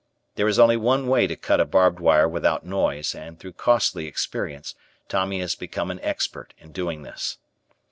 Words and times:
There 0.33 0.47
is 0.47 0.57
only 0.57 0.77
one 0.77 1.05
way 1.07 1.27
to 1.27 1.35
cut 1.35 1.59
a 1.59 1.65
barbed 1.65 1.99
wire 1.99 2.27
without 2.27 2.65
noise 2.65 3.13
and 3.13 3.39
through 3.39 3.53
costly 3.53 4.07
experience 4.07 4.73
Tommy 5.07 5.41
has 5.41 5.53
become 5.53 5.91
an 5.91 5.99
expert 6.01 6.55
in 6.57 6.71
doing 6.71 7.03
this. 7.03 7.37